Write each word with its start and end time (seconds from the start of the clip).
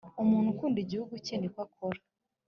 umuntu 0.21 0.47
ukunda 0.53 0.77
igihugu 0.81 1.13
ke 1.25 1.33
niko 1.37 1.59
akora. 1.65 1.99